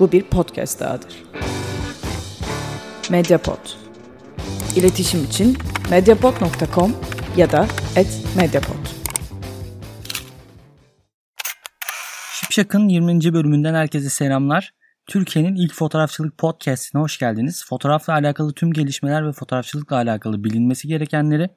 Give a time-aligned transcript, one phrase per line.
[0.00, 1.22] Bu bir podcast dahadır.
[3.10, 3.58] Mediapod.
[4.76, 5.56] İletişim için
[5.90, 6.96] mediapod.com
[7.36, 7.66] ya da
[8.36, 8.86] @mediapod.
[12.32, 13.34] Şipşak'ın 20.
[13.34, 14.70] bölümünden herkese selamlar.
[15.06, 17.64] Türkiye'nin ilk fotoğrafçılık podcastine hoş geldiniz.
[17.68, 21.48] Fotoğrafla alakalı tüm gelişmeler ve fotoğrafçılıkla alakalı bilinmesi gerekenleri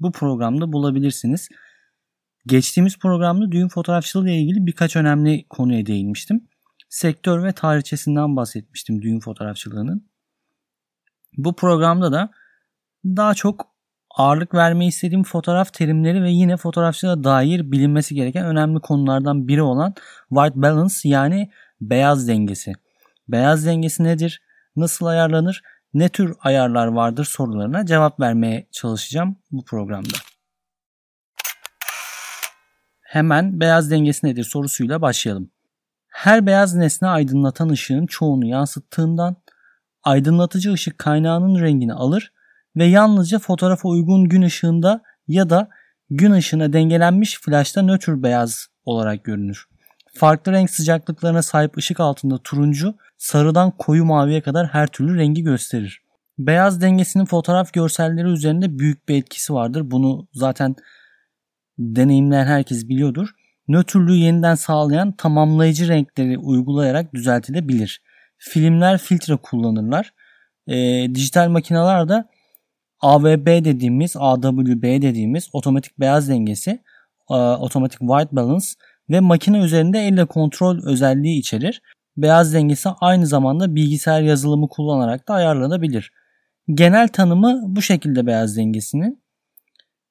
[0.00, 1.48] bu programda bulabilirsiniz.
[2.46, 6.48] Geçtiğimiz programda düğün fotoğrafçılığı ile ilgili birkaç önemli konuya değinmiştim.
[6.88, 10.08] Sektör ve tarihçesinden bahsetmiştim düğün fotoğrafçılığının.
[11.36, 12.30] Bu programda da
[13.04, 13.66] daha çok
[14.10, 19.94] ağırlık vermeyi istediğim fotoğraf terimleri ve yine fotoğrafçılığa dair bilinmesi gereken önemli konulardan biri olan
[20.28, 22.72] white balance yani beyaz dengesi.
[23.28, 24.42] Beyaz dengesi nedir?
[24.76, 25.62] Nasıl ayarlanır?
[25.94, 30.18] Ne tür ayarlar vardır sorularına cevap vermeye çalışacağım bu programda.
[33.00, 35.50] Hemen beyaz dengesi nedir sorusuyla başlayalım.
[36.18, 39.36] Her beyaz nesne aydınlatan ışığın çoğunu yansıttığından
[40.02, 42.32] aydınlatıcı ışık kaynağının rengini alır
[42.76, 45.68] ve yalnızca fotoğrafa uygun gün ışığında ya da
[46.10, 49.68] gün ışığına dengelenmiş flaşta nötr beyaz olarak görünür.
[50.14, 56.02] Farklı renk sıcaklıklarına sahip ışık altında turuncu, sarıdan koyu maviye kadar her türlü rengi gösterir.
[56.38, 59.90] Beyaz dengesinin fotoğraf görselleri üzerinde büyük bir etkisi vardır.
[59.90, 60.76] Bunu zaten
[61.78, 63.37] deneyimleyen herkes biliyordur.
[63.68, 68.02] Nötrlüğü yeniden sağlayan tamamlayıcı renkleri uygulayarak düzeltilebilir.
[68.38, 70.12] Filmler filtre kullanırlar.
[70.66, 70.74] E,
[71.14, 72.24] dijital makineler de
[73.00, 76.70] AVB dediğimiz, AWB dediğimiz otomatik beyaz dengesi,
[77.30, 78.66] e, otomatik white balance
[79.10, 81.82] ve makine üzerinde elle kontrol özelliği içerir.
[82.16, 86.12] Beyaz dengesi aynı zamanda bilgisayar yazılımı kullanarak da ayarlanabilir.
[86.74, 89.22] Genel tanımı bu şekilde beyaz dengesinin.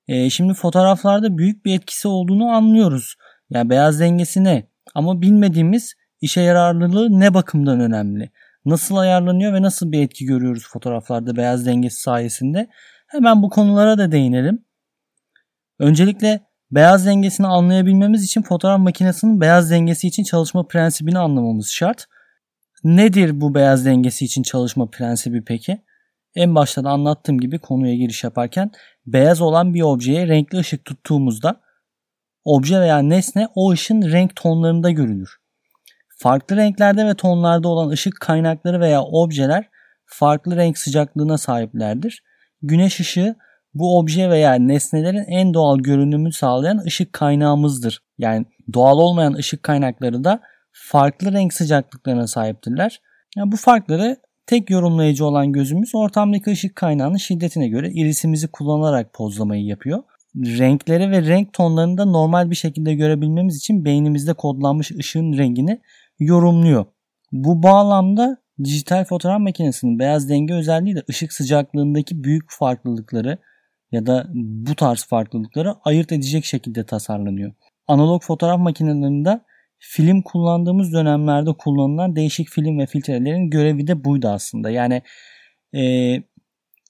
[0.07, 3.15] E, şimdi fotoğraflarda büyük bir etkisi olduğunu anlıyoruz.
[3.49, 4.67] Yani beyaz dengesi ne?
[4.95, 8.31] Ama bilmediğimiz işe yararlılığı ne bakımdan önemli?
[8.65, 12.69] Nasıl ayarlanıyor ve nasıl bir etki görüyoruz fotoğraflarda beyaz dengesi sayesinde?
[13.07, 14.65] Hemen bu konulara da değinelim.
[15.79, 22.05] Öncelikle beyaz dengesini anlayabilmemiz için fotoğraf makinesinin beyaz dengesi için çalışma prensibini anlamamız şart.
[22.83, 25.81] Nedir bu beyaz dengesi için çalışma prensibi peki?
[26.35, 28.71] En başta da anlattığım gibi konuya giriş yaparken
[29.05, 31.61] beyaz olan bir objeye renkli ışık tuttuğumuzda
[32.47, 35.37] obje veya nesne o ışın renk tonlarında görülür.
[36.17, 39.69] Farklı renklerde ve tonlarda olan ışık kaynakları veya objeler
[40.05, 42.23] farklı renk sıcaklığına sahiplerdir.
[42.61, 43.35] Güneş ışığı
[43.73, 48.03] bu obje veya nesnelerin en doğal görünümünü sağlayan ışık kaynağımızdır.
[48.17, 50.41] Yani doğal olmayan ışık kaynakları da
[50.71, 53.01] farklı renk sıcaklıklarına sahiptirler.
[53.35, 59.65] Yani bu farkları tek yorumlayıcı olan gözümüz ortamdaki ışık kaynağının şiddetine göre irisimizi kullanarak pozlamayı
[59.65, 60.03] yapıyor.
[60.37, 65.81] Renkleri ve renk tonlarını da normal bir şekilde görebilmemiz için beynimizde kodlanmış ışığın rengini
[66.19, 66.85] yorumluyor.
[67.31, 73.37] Bu bağlamda dijital fotoğraf makinesinin beyaz denge özelliği de ışık sıcaklığındaki büyük farklılıkları
[73.91, 77.53] ya da bu tarz farklılıkları ayırt edecek şekilde tasarlanıyor.
[77.87, 79.41] Analog fotoğraf makinelerinde
[79.79, 84.69] film kullandığımız dönemlerde kullanılan değişik film ve filtrelerin görevi de buydu aslında.
[84.69, 85.01] Yani
[85.75, 85.81] e,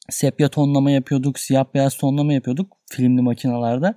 [0.10, 3.96] sepya tonlama yapıyorduk, siyah beyaz tonlama yapıyorduk filmli makinalarda.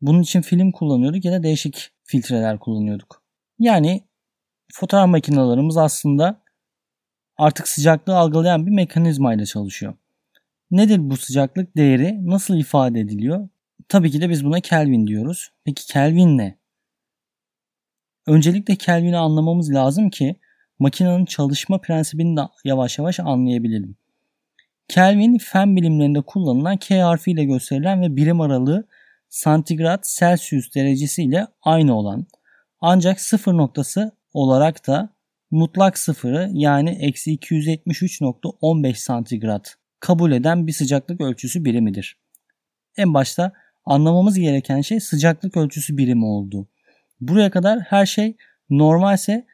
[0.00, 3.22] Bunun için film kullanıyorduk ya da değişik filtreler kullanıyorduk.
[3.58, 4.04] Yani
[4.72, 6.42] fotoğraf makinalarımız aslında
[7.36, 9.94] artık sıcaklığı algılayan bir mekanizma ile çalışıyor.
[10.70, 12.26] Nedir bu sıcaklık değeri?
[12.26, 13.48] Nasıl ifade ediliyor?
[13.88, 15.50] Tabii ki de biz buna Kelvin diyoruz.
[15.64, 16.58] Peki Kelvin ne?
[18.26, 20.36] Öncelikle Kelvin'i anlamamız lazım ki
[20.78, 23.96] makinenin çalışma prensibini de yavaş yavaş anlayabilelim.
[24.90, 28.86] Kelvin fen bilimlerinde kullanılan K harfiyle gösterilen ve birim aralığı
[29.28, 32.26] santigrat Celsius derecesi ile aynı olan
[32.80, 35.08] ancak sıfır noktası olarak da
[35.50, 42.16] mutlak sıfırı yani eksi 273.15 santigrat kabul eden bir sıcaklık ölçüsü birimidir.
[42.96, 43.52] En başta
[43.84, 46.68] anlamamız gereken şey sıcaklık ölçüsü birimi oldu.
[47.20, 48.36] Buraya kadar her şey
[48.70, 49.46] normalse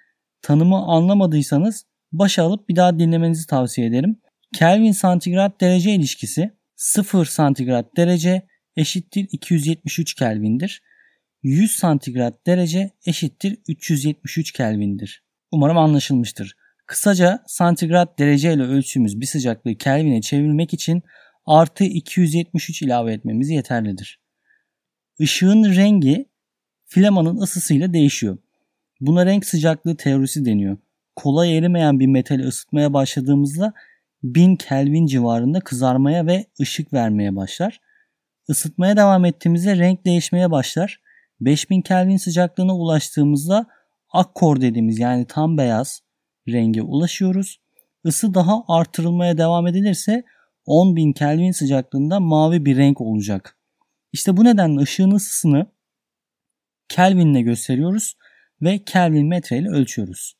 [0.42, 4.20] tanımı anlamadıysanız başa alıp bir daha dinlemenizi tavsiye ederim.
[4.54, 8.46] Kelvin santigrat derece ilişkisi 0 santigrat derece
[8.76, 10.82] eşittir 273 Kelvin'dir.
[11.42, 15.22] 100 santigrat derece eşittir 373 Kelvin'dir.
[15.50, 16.56] Umarım anlaşılmıştır.
[16.86, 21.02] Kısaca santigrat derece ile ölçtüğümüz bir sıcaklığı Kelvin'e çevirmek için
[21.46, 24.20] artı 273 ilave etmemiz yeterlidir.
[25.18, 26.28] Işığın rengi
[26.86, 28.38] filamanın ısısıyla değişiyor.
[29.00, 30.76] Buna renk sıcaklığı teorisi deniyor.
[31.16, 33.72] Kolay erimeyen bir metali ısıtmaya başladığımızda
[34.22, 37.80] 1000 Kelvin civarında kızarmaya ve ışık vermeye başlar.
[38.48, 41.00] Isıtmaya devam ettiğimizde renk değişmeye başlar.
[41.40, 43.66] 5000 Kelvin sıcaklığına ulaştığımızda
[44.12, 46.00] akkor dediğimiz yani tam beyaz
[46.48, 47.60] renge ulaşıyoruz.
[48.04, 50.24] Isı daha artırılmaya devam edilirse
[50.66, 53.58] 10.000 Kelvin sıcaklığında mavi bir renk olacak.
[54.12, 55.66] İşte bu nedenle ışığın ısısını
[56.88, 58.16] Kelvin'le gösteriyoruz
[58.62, 60.34] ve Kelvin metre ile ölçüyoruz.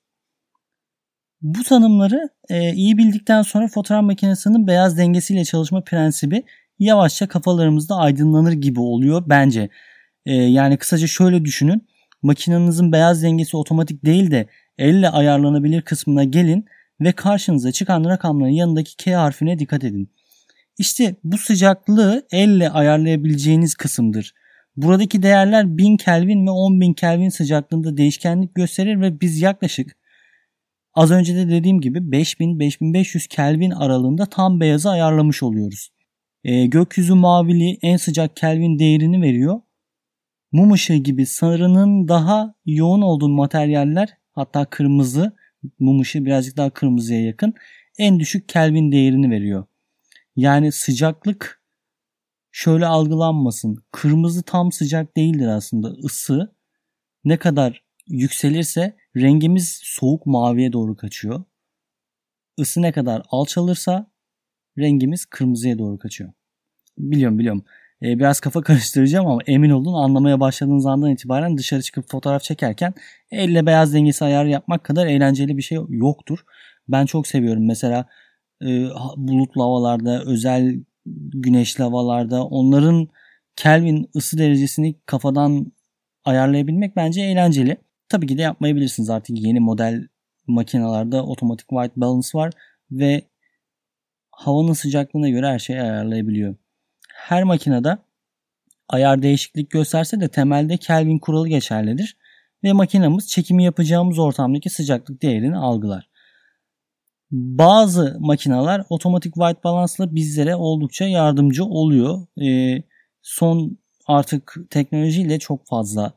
[1.47, 6.43] Bu tanımları e, iyi bildikten sonra fotoğraf makinesinin beyaz dengesiyle çalışma prensibi
[6.79, 9.69] yavaşça kafalarımızda aydınlanır gibi oluyor bence.
[10.27, 11.89] E, yani kısaca şöyle düşünün.
[12.23, 14.47] Makinenizin beyaz dengesi otomatik değil de
[14.79, 16.65] elle ayarlanabilir kısmına gelin
[17.01, 20.11] ve karşınıza çıkan rakamların yanındaki K harfine dikkat edin.
[20.79, 24.35] İşte bu sıcaklığı elle ayarlayabileceğiniz kısımdır.
[24.77, 29.97] Buradaki değerler 1000 Kelvin ve 10.000 Kelvin sıcaklığında değişkenlik gösterir ve biz yaklaşık
[30.97, 35.91] az önce de dediğim gibi 5000-5500 Kelvin aralığında tam beyazı ayarlamış oluyoruz.
[36.45, 39.61] E, gökyüzü mavili en sıcak Kelvin değerini veriyor.
[40.53, 45.37] Mum ışığı gibi sarının daha yoğun olduğu materyaller hatta kırmızı
[45.79, 47.55] mum ışığı birazcık daha kırmızıya yakın
[47.99, 49.65] en düşük Kelvin değerini veriyor.
[50.37, 51.63] Yani sıcaklık
[52.53, 53.85] şöyle algılanmasın.
[53.93, 55.95] Kırmızı tam sıcak değildir aslında.
[55.99, 56.55] Isı
[57.25, 61.45] ne kadar yükselirse rengimiz soğuk maviye doğru kaçıyor.
[62.57, 64.11] Isı ne kadar alçalırsa
[64.79, 66.33] rengimiz kırmızıya doğru kaçıyor.
[66.99, 67.65] Biliyorum biliyorum.
[68.03, 72.95] Ee, biraz kafa karıştıracağım ama emin olun anlamaya başladığınız andan itibaren dışarı çıkıp fotoğraf çekerken
[73.31, 76.39] elle beyaz dengesi ayarı yapmak kadar eğlenceli bir şey yoktur.
[76.89, 77.67] Ben çok seviyorum.
[77.67, 78.07] Mesela
[78.63, 78.67] e,
[79.17, 80.81] bulutlu havalarda, özel
[81.35, 83.09] güneşli havalarda onların
[83.57, 85.73] Kelvin ısı derecesini kafadan
[86.25, 87.77] ayarlayabilmek bence eğlenceli.
[88.09, 89.11] Tabii ki de yapmayabilirsiniz.
[89.11, 90.09] Artık yeni model
[90.47, 92.53] makinalarda otomatik white balance var
[92.91, 93.23] ve
[94.31, 96.57] havanın sıcaklığına göre her şeyi ayarlayabiliyor.
[97.15, 97.99] Her makinede
[98.89, 102.17] ayar değişiklik gösterse de temelde Kelvin kuralı geçerlidir
[102.65, 106.09] ve makinamız çekimi yapacağımız ortamdaki sıcaklık değerini algılar.
[107.31, 112.27] Bazı makineler otomatik white balance'la bizlere oldukça yardımcı oluyor.
[112.43, 112.83] E,
[113.23, 116.13] son artık teknolojiyle çok fazla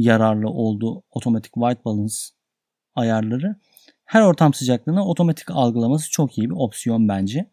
[0.00, 2.14] yararlı oldu otomatik white balance
[2.94, 3.56] ayarları.
[4.04, 7.50] Her ortam sıcaklığına otomatik algılaması çok iyi bir opsiyon bence.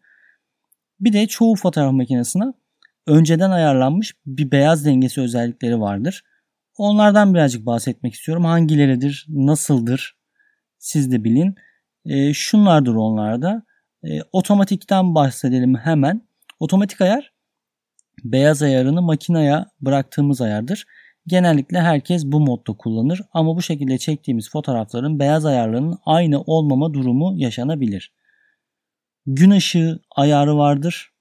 [1.00, 2.44] Bir de çoğu fotoğraf makinesine
[3.06, 6.24] önceden ayarlanmış bir beyaz dengesi özellikleri vardır.
[6.76, 8.44] Onlardan birazcık bahsetmek istiyorum.
[8.44, 10.16] Hangileridir, nasıldır
[10.78, 11.54] siz de bilin.
[12.04, 13.62] E, şunlardır onlarda.
[14.04, 16.28] E, otomatikten bahsedelim hemen.
[16.60, 17.32] Otomatik ayar
[18.24, 20.86] beyaz ayarını makineye bıraktığımız ayardır.
[21.28, 27.34] Genellikle herkes bu modda kullanır ama bu şekilde çektiğimiz fotoğrafların beyaz ayarlarının aynı olmama durumu
[27.36, 28.12] yaşanabilir.
[29.26, 31.12] Gün ışığı ayarı vardır.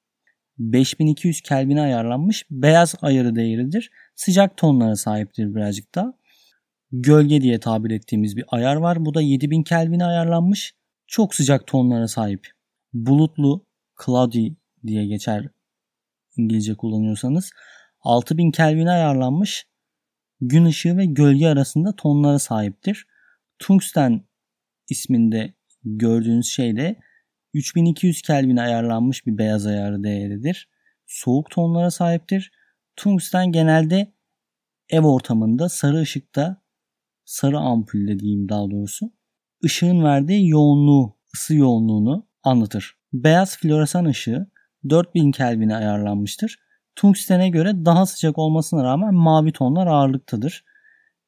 [0.59, 3.91] 5200 Kelvin'e ayarlanmış beyaz ayarı değeridir.
[4.15, 6.13] Sıcak tonlara sahiptir birazcık da.
[6.91, 9.05] Gölge diye tabir ettiğimiz bir ayar var.
[9.05, 10.73] Bu da 7000 Kelvin'e ayarlanmış.
[11.07, 12.47] Çok sıcak tonlara sahip.
[12.93, 13.65] Bulutlu,
[14.05, 14.49] cloudy
[14.87, 15.47] diye geçer
[16.37, 17.51] İngilizce kullanıyorsanız.
[18.01, 19.67] 6000 Kelvin'e ayarlanmış
[20.41, 23.07] gün ışığı ve gölge arasında tonlara sahiptir.
[23.59, 24.21] Tungsten
[24.89, 25.53] isminde
[25.83, 26.95] gördüğünüz şey de
[27.53, 30.69] 3200 Kelvin'e ayarlanmış bir beyaz ayarı değeridir.
[31.07, 32.51] Soğuk tonlara sahiptir.
[32.95, 34.13] Tungsten genelde
[34.89, 36.61] ev ortamında sarı ışıkta
[37.25, 39.11] sarı ampulde diyeyim daha doğrusu
[39.65, 42.97] ışığın verdiği yoğunluğu, ısı yoğunluğunu anlatır.
[43.13, 44.47] Beyaz floresan ışığı
[44.89, 46.59] 4000 Kelvin'e ayarlanmıştır.
[46.97, 50.63] Tungsten'e göre daha sıcak olmasına rağmen mavi tonlar ağırlıktadır.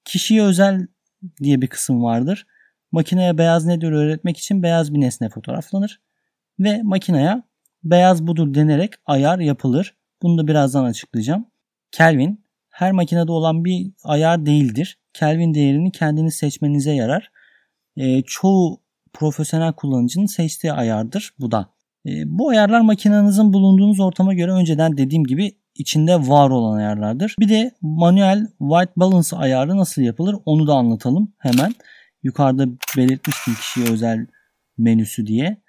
[0.06, 0.88] Kişiye özel
[1.44, 2.48] diye bir kısım vardır.
[2.92, 6.02] Makineye beyaz nedir öğretmek için beyaz bir nesne fotoğraflanır
[6.60, 7.44] ve makineye
[7.84, 9.96] beyaz budur denerek ayar yapılır.
[10.22, 11.46] Bunu da birazdan açıklayacağım.
[11.92, 15.00] Kelvin her makinede olan bir ayar değildir.
[15.14, 17.32] Kelvin değerini kendiniz seçmenize yarar.
[17.98, 18.82] E, çoğu
[19.14, 21.70] profesyonel kullanıcının seçtiği ayardır bu da.
[22.06, 27.36] E, bu ayarlar makinenizin bulunduğunuz ortama göre önceden dediğim gibi içinde var olan ayarlardır.
[27.40, 31.74] Bir de manuel white balance ayarı nasıl yapılır onu da anlatalım hemen.
[32.24, 34.28] Yukarıda belirtmiştim kişiye özel
[34.78, 35.62] menüsü diye.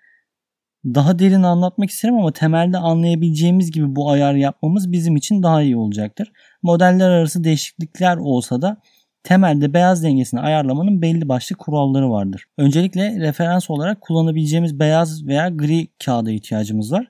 [0.84, 5.76] Daha derin anlatmak isterim ama temelde anlayabileceğimiz gibi bu ayar yapmamız bizim için daha iyi
[5.76, 6.32] olacaktır.
[6.62, 8.76] Modeller arası değişiklikler olsa da
[9.22, 12.44] temelde beyaz dengesini ayarlamanın belli başlı kuralları vardır.
[12.58, 17.06] Öncelikle referans olarak kullanabileceğimiz beyaz veya gri kağıda ihtiyacımız var.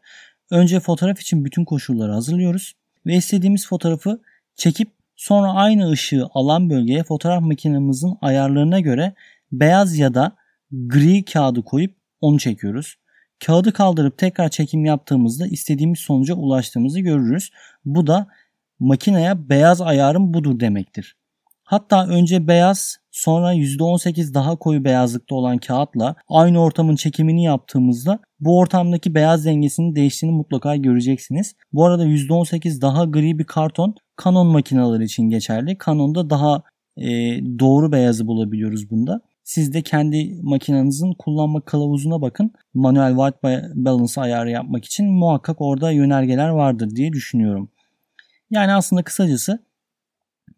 [0.51, 2.73] Önce fotoğraf için bütün koşulları hazırlıyoruz
[3.07, 4.21] ve istediğimiz fotoğrafı
[4.57, 9.15] çekip sonra aynı ışığı alan bölgeye fotoğraf makinemizin ayarlarına göre
[9.53, 10.33] beyaz ya da
[10.73, 12.97] gri kağıdı koyup onu çekiyoruz.
[13.47, 17.51] Kağıdı kaldırıp tekrar çekim yaptığımızda istediğimiz sonuca ulaştığımızı görürüz.
[17.85, 18.27] Bu da
[18.79, 21.17] makineye beyaz ayarım budur demektir.
[21.71, 28.59] Hatta önce beyaz Sonra %18 daha koyu beyazlıkta olan kağıtla aynı ortamın çekimini yaptığımızda bu
[28.59, 31.55] ortamdaki beyaz dengesinin değiştiğini mutlaka göreceksiniz.
[31.73, 35.77] Bu arada %18 daha gri bir karton Canon makineleri için geçerli.
[35.87, 36.63] Canon'da daha
[36.97, 37.09] e,
[37.59, 39.21] doğru beyazı bulabiliyoruz bunda.
[39.45, 42.53] Siz de kendi makinenizin kullanma kılavuzuna bakın.
[42.75, 47.71] Manuel white balance ayarı yapmak için muhakkak orada yönergeler vardır diye düşünüyorum.
[48.51, 49.70] Yani aslında kısacası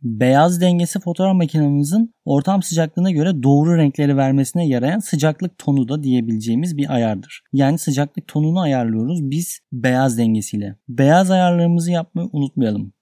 [0.02, 6.76] beyaz dengesi fotoğraf makinenizin ortam sıcaklığına göre doğru renkleri vermesine yarayan sıcaklık tonu da diyebileceğimiz
[6.76, 7.42] bir ayardır.
[7.52, 10.76] Yani sıcaklık tonunu ayarlıyoruz biz beyaz dengesiyle.
[10.88, 12.92] Beyaz ayarlarımızı yapmayı unutmayalım.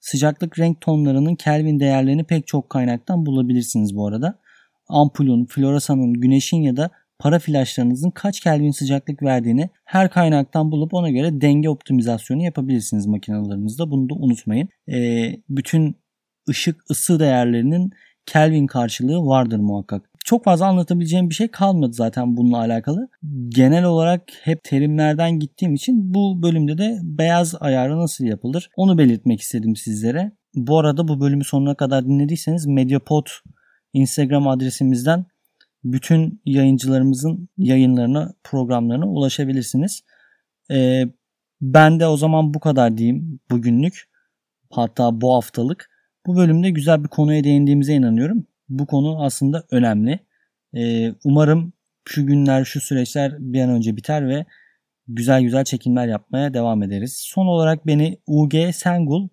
[0.00, 4.38] Sıcaklık renk tonlarının Kelvin değerlerini pek çok kaynaktan bulabilirsiniz bu arada.
[4.88, 11.10] Ampulün, floresanın, güneşin ya da para flaşlarınızın kaç Kelvin sıcaklık verdiğini her kaynaktan bulup ona
[11.10, 13.90] göre denge optimizasyonu yapabilirsiniz makinalarınızda.
[13.90, 14.68] Bunu da unutmayın.
[14.92, 15.96] Ee, bütün
[16.48, 17.92] ışık ısı değerlerinin
[18.26, 20.10] Kelvin karşılığı vardır muhakkak.
[20.24, 23.08] Çok fazla anlatabileceğim bir şey kalmadı zaten bununla alakalı.
[23.48, 29.40] Genel olarak hep terimlerden gittiğim için bu bölümde de beyaz ayarı nasıl yapılır onu belirtmek
[29.40, 30.32] istedim sizlere.
[30.54, 33.26] Bu arada bu bölümü sonuna kadar dinlediyseniz Mediapod
[33.92, 35.26] Instagram adresimizden
[35.84, 40.02] bütün yayıncılarımızın yayınlarına, programlarına ulaşabilirsiniz.
[40.70, 41.04] Ee,
[41.60, 44.10] ben de o zaman bu kadar diyeyim bugünlük.
[44.70, 45.89] Hatta bu haftalık.
[46.26, 48.46] Bu bölümde güzel bir konuya değindiğimize inanıyorum.
[48.68, 50.18] Bu konu aslında önemli.
[50.76, 51.72] Ee, umarım
[52.08, 54.44] şu günler, şu süreçler bir an önce biter ve
[55.08, 57.16] güzel güzel çekimler yapmaya devam ederiz.
[57.20, 59.28] Son olarak beni UG Sengul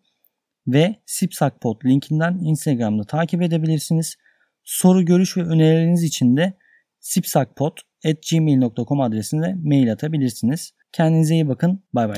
[0.68, 4.16] ve Sipsakpot linkinden Instagram'da takip edebilirsiniz.
[4.64, 6.54] Soru, görüş ve önerileriniz için de
[7.00, 10.74] sipsakpot.gmail.com adresine mail atabilirsiniz.
[10.92, 11.84] Kendinize iyi bakın.
[11.94, 12.18] Bay bay.